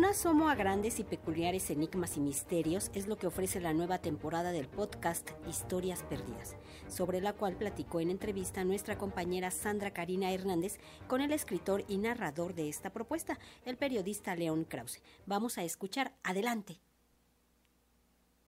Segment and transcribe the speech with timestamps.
[0.00, 3.98] Un asomo a grandes y peculiares enigmas y misterios es lo que ofrece la nueva
[3.98, 6.56] temporada del podcast Historias Perdidas,
[6.88, 11.98] sobre la cual platicó en entrevista nuestra compañera Sandra Karina Hernández con el escritor y
[11.98, 15.02] narrador de esta propuesta, el periodista León Krause.
[15.26, 16.14] Vamos a escuchar.
[16.24, 16.80] Adelante.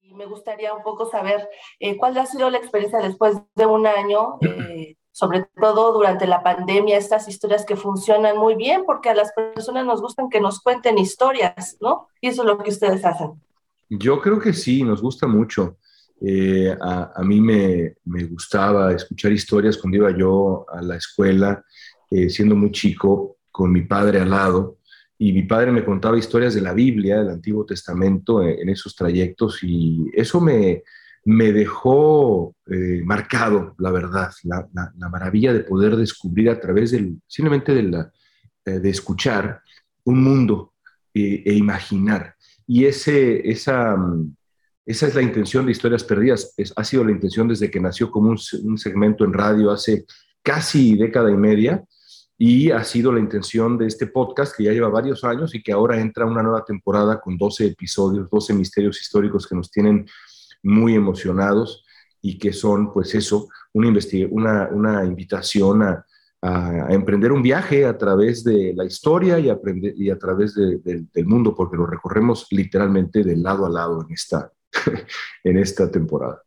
[0.01, 1.47] Me gustaría un poco saber
[1.79, 4.39] eh, cuál ha sido la experiencia después de un año.
[4.41, 9.31] Eh, sobre todo durante la pandemia, estas historias que funcionan muy bien porque a las
[9.31, 12.07] personas nos gustan que nos cuenten historias, ¿no?
[12.19, 13.39] Y eso es lo que ustedes hacen.
[13.89, 15.77] Yo creo que sí, nos gusta mucho.
[16.19, 21.63] Eh, a, mí me, me, gustaba escuchar historias cuando iba yo a la escuela,
[22.09, 24.77] eh, siendo muy chico, con mi padre al lado,
[25.19, 28.95] y mi padre me contaba historias de la Biblia, del Antiguo Testamento, en, en esos
[28.95, 30.81] trayectos, y eso me,
[31.25, 37.73] me dejó eh, marcado, la verdad, la, maravilla de poder descubrir a través del, simplemente
[37.73, 38.11] de, la,
[38.65, 39.61] eh, de escuchar
[40.03, 40.73] un mundo
[41.13, 42.35] eh, e imaginar.
[42.67, 44.35] Y ese, esa, mm,
[44.85, 46.53] esa es la intención de Historias Perdidas.
[46.75, 50.05] ha sido la intención desde que nació como un, un, segmento en radio hace
[50.41, 51.83] casi década y media.
[52.37, 55.71] Y ha sido la intención de este podcast que ya lleva varios años y que
[55.71, 60.05] ahora entra una nueva temporada con 12 episodios, 12 misterios históricos que nos tienen
[60.63, 61.85] muy emocionados
[62.21, 63.89] y que son, pues eso, una,
[64.31, 66.05] una, una invitación a,
[66.89, 71.55] emprender un viaje a través de la historia y, aprender, y a través del mundo,
[71.55, 74.51] porque lo recorremos literalmente de lado a lado en esta,
[75.45, 76.43] en esta temporada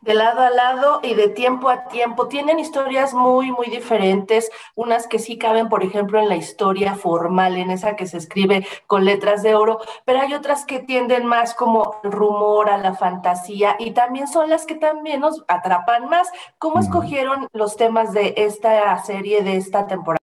[0.00, 2.28] de lado a lado y de tiempo a tiempo.
[2.28, 7.56] Tienen historias muy, muy diferentes, unas que sí caben, por ejemplo, en la historia formal,
[7.56, 11.54] en esa que se escribe con letras de oro, pero hay otras que tienden más
[11.54, 16.28] como rumor, a la fantasía, y también son las que también nos atrapan más.
[16.58, 20.18] ¿Cómo escogieron los temas de esta serie, de esta temporada?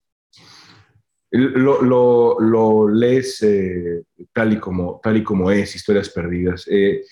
[1.30, 6.68] Lo, lo, lo lees eh, tal, y como, tal y como es, Historias Perdidas.
[6.72, 7.04] Eh,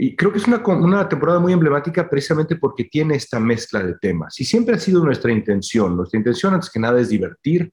[0.00, 3.94] y creo que es una, una, temporada muy emblemática precisamente porque tiene esta mezcla de
[3.94, 4.38] temas.
[4.38, 5.96] Y siempre ha sido nuestra intención.
[5.96, 7.72] Nuestra intención, antes que nada, es divertir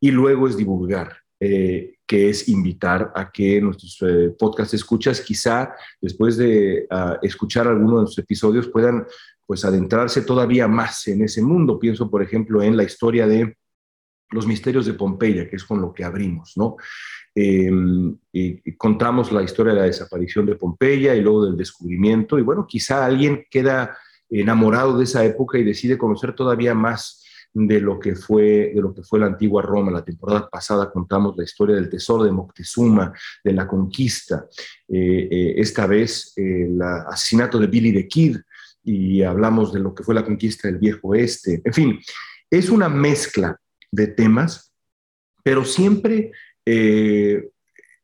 [0.00, 5.74] y luego es divulgar, eh, que es invitar a que nuestros eh, podcast escuchas, quizá
[6.00, 9.04] después de uh, escuchar alguno de nuestros episodios, puedan
[9.44, 11.78] pues adentrarse todavía más en ese mundo.
[11.78, 13.54] Pienso, por ejemplo, en la historia de
[14.30, 16.76] los misterios de Pompeya, que es con lo que abrimos, ¿no?
[17.34, 18.16] Em,
[18.76, 22.38] contamos la historia de la desaparición de Pompeya y luego del descubrimiento.
[22.38, 23.96] Y bueno, quizá alguien queda
[24.28, 27.22] enamorado de esa época y decide conocer todavía más
[27.52, 29.90] de lo que fue, de lo que fue la antigua Roma.
[29.90, 34.46] La temporada pasada contamos la historia del tesoro de Moctezuma, de la conquista.
[34.88, 38.38] Eh, eh, esta vez el asesinato de Billy the Kid
[38.84, 41.62] y hablamos de lo que fue la conquista del viejo oeste.
[41.64, 41.98] En fin,
[42.50, 43.58] es una mezcla
[43.96, 44.72] de temas,
[45.42, 46.32] pero siempre
[46.66, 47.50] eh,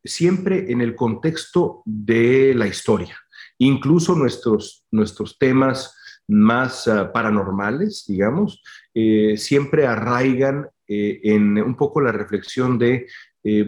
[0.05, 3.17] siempre en el contexto de la historia.
[3.57, 5.95] Incluso nuestros, nuestros temas
[6.27, 8.61] más ah, paranormales, digamos,
[8.93, 13.07] eh, siempre arraigan eh, en un poco la reflexión de,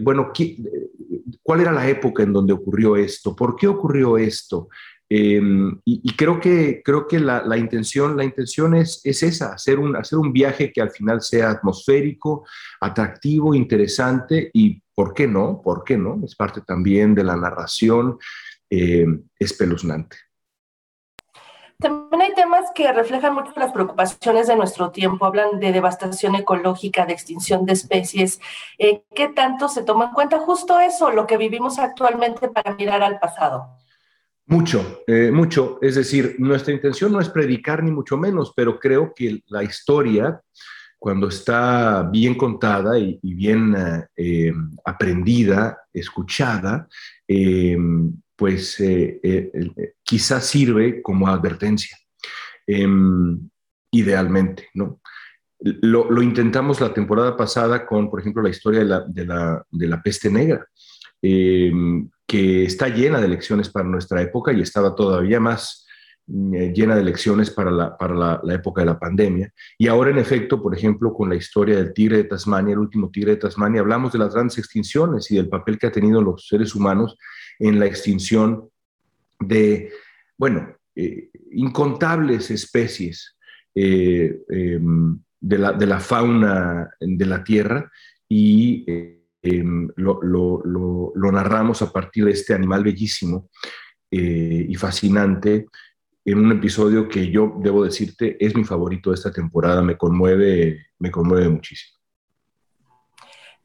[0.00, 0.32] bueno,
[1.42, 3.36] ¿cuál era la época en donde ocurrió esto?
[3.36, 4.68] ¿Por qué ocurrió esto?
[5.08, 9.94] Em, y, creo que, creo que la, intención, la intención es, es esa, hacer un,
[9.94, 12.44] hacer un viaje que al final sea atmosférico,
[12.80, 15.62] atractivo, interesante y, ¿por qué no?
[15.62, 16.20] ¿Por qué no?
[16.24, 18.18] Es parte también de la narración
[18.68, 20.16] em, espeluznante.
[21.78, 25.26] También hay temas que reflejan mucho las preocupaciones de nuestro tiempo.
[25.26, 28.40] Hablan de devastación ecológica, de extinción de especies.
[28.78, 33.02] Eh, ¿Qué tanto se toma en cuenta justo eso, lo que vivimos actualmente para mirar
[33.02, 33.76] al pasado?
[34.48, 35.78] Mucho, eh, mucho.
[35.82, 40.40] Es decir, nuestra intención no es predicar ni mucho menos, pero creo que la historia,
[40.98, 44.52] cuando está bien contada y, bien eh, eh,
[44.84, 46.86] aprendida, escuchada,
[48.36, 48.82] pues
[50.04, 51.96] quizás sirve como advertencia,
[52.68, 53.48] em,
[53.90, 55.00] idealmente, ¿no?
[55.58, 59.88] Lo, intentamos la temporada pasada con, por ejemplo, la historia de la, de la, de
[59.88, 60.64] la peste negra.
[61.22, 65.86] Em, que está llena de lecciones para nuestra época y estaba todavía más
[66.26, 69.52] mm, eh, llena de lecciones para, la, para la, época de la pandemia.
[69.78, 73.10] Y ahora, en efecto, por ejemplo, con la historia del tigre de Tasmania, el último
[73.10, 76.48] tigre de Tasmania, hablamos de las grandes extinciones y del papel que ha tenido los
[76.48, 77.16] seres humanos
[77.58, 78.68] en la extinción
[79.38, 79.92] de,
[80.36, 83.36] bueno, eh, incontables especies
[83.74, 87.90] eh, em, de, la, de, la, fauna de la Tierra
[88.28, 88.84] y
[89.46, 93.48] Em, lo, lo, narramos a partir de este animal bellísimo
[94.10, 95.66] eh, y fascinante
[96.24, 100.86] en un episodio que yo debo decirte es mi favorito de esta temporada, me conmueve,
[100.98, 101.95] me conmueve muchísimo.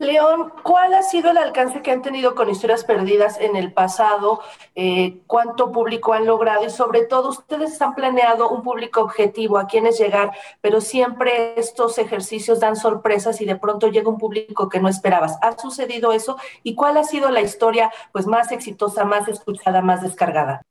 [0.01, 4.39] León, ¿cuál ha sido el alcance que han tenido con historias perdidas en el pasado?
[4.73, 6.65] Eh, ¿Cuánto público han logrado?
[6.65, 11.99] Y sobre todo, ustedes han planeado un público objetivo a quienes llegar, pero siempre estos
[11.99, 15.37] ejercicios dan sorpresas y de pronto llega un público que no esperabas.
[15.43, 16.35] ¿Ha sucedido eso?
[16.63, 20.63] ¿Y cuál ha sido la historia pues, más exitosa, más escuchada, más descargada?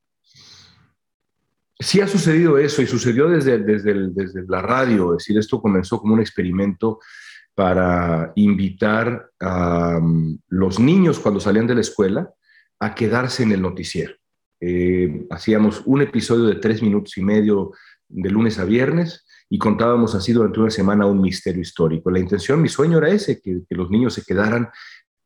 [1.78, 6.00] Sí ha sucedido eso y sucedió desde, desde, desde la radio, es decir, esto comenzó
[6.00, 6.98] como un experimento
[7.60, 12.32] para invitar a um, los niños cuando salían de la escuela
[12.78, 14.14] a quedarse en el noticiero.
[14.62, 17.72] Eh, hacíamos un episodio de tres minutos y medio
[18.08, 22.10] de lunes a viernes y contábamos así durante una semana un misterio histórico.
[22.10, 24.70] La intención, mi sueño era ese, que, los niños se quedaran,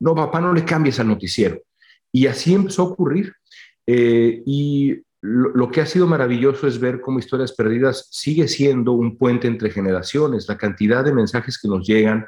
[0.00, 1.62] no, papá, no le cambies al noticiero.
[2.10, 3.32] Y así empezó a ocurrir.
[3.86, 9.16] Eh, y lo, que ha sido maravilloso es ver cómo Historias Perdidas sigue siendo un
[9.16, 10.46] puente entre generaciones.
[10.46, 12.26] La cantidad de mensajes que nos llegan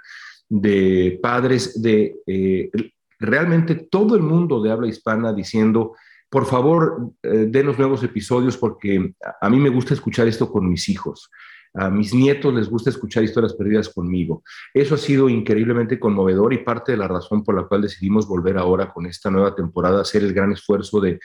[0.48, 2.70] de padres de eh,
[3.18, 5.92] realmente todo el mundo de habla hispana diciendo,
[6.30, 10.88] por favor, eh, denos nuevos episodios porque a mí me gusta escuchar esto con mis
[10.88, 11.30] hijos.
[11.74, 14.42] A mis nietos les gusta escuchar historias perdidas conmigo.
[14.72, 18.56] Eso ha sido increíblemente conmovedor y parte de la razón por la cual decidimos volver
[18.56, 21.20] ahora con esta nueva temporada, hacer el gran esfuerzo de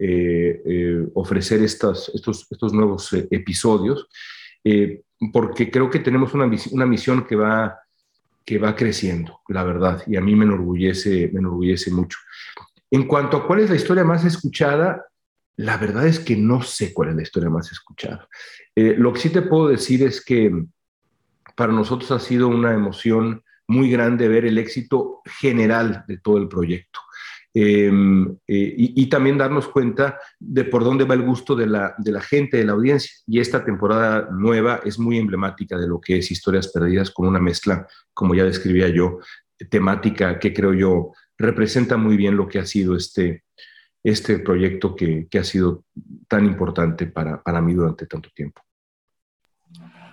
[0.00, 4.08] eh, eh, ofrecer estas, estos, estos nuevos eh, episodios,
[5.32, 7.78] porque creo que tenemos una, una misión que va,
[8.44, 12.18] que va creciendo, la verdad, y a mí me enorgullece, me enorgullece mucho.
[12.90, 15.04] En cuanto a cuál es la historia más escuchada,
[15.56, 18.28] la verdad es que no sé cuál es la historia más escuchada.
[18.76, 20.52] lo que sí te puedo decir es que
[21.56, 26.48] para nosotros ha sido una emoción muy grande ver el éxito general de todo el
[26.48, 27.00] proyecto.
[27.60, 32.12] Em, eh, y, también darnos cuenta de por dónde va el gusto de la, de
[32.12, 33.10] la, gente, de la audiencia.
[33.26, 37.40] Y esta temporada nueva es muy emblemática de lo que es Historias Perdidas con una
[37.40, 39.18] mezcla, como ya describía yo,
[39.70, 43.42] temática que creo yo representa muy bien lo que ha sido este,
[44.04, 45.84] este proyecto que, que ha sido
[46.28, 48.62] tan importante para, para mí durante tanto tiempo.